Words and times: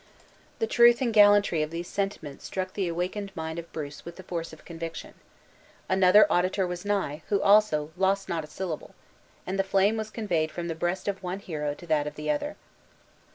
The 0.57 0.65
truth 0.65 0.99
and 0.99 1.13
gallantry 1.13 1.61
of 1.61 1.69
these 1.69 1.87
sentiments 1.87 2.43
struck 2.45 2.73
the 2.73 2.87
awakened 2.87 3.31
mind 3.35 3.59
of 3.59 3.71
Bruce 3.71 4.03
with 4.03 4.15
the 4.15 4.23
force 4.23 4.51
of 4.51 4.65
conviction. 4.65 5.13
Another 5.87 6.25
auditor 6.27 6.65
was 6.65 6.83
nigh, 6.83 7.21
who 7.29 7.39
also 7.39 7.91
lost 7.95 8.27
not 8.27 8.43
a 8.43 8.47
syllable; 8.47 8.95
"and 9.45 9.59
the 9.59 9.63
flame 9.63 9.97
was 9.97 10.09
conveyed 10.09 10.49
from 10.51 10.69
the 10.69 10.73
breast 10.73 11.07
of 11.07 11.21
one 11.21 11.37
hero 11.37 11.75
to 11.75 11.85
that 11.85 12.07
of 12.07 12.15
the 12.15 12.31
other." 12.31 12.55